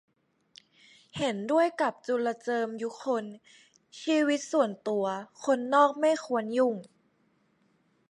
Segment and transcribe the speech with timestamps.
[1.17, 3.25] เห็นด้วยกับจุลเจิม ยุคล
[4.01, 5.05] ชีวิตส่วนตัว
[5.43, 6.75] คนนอกไม่ควรยุ่ง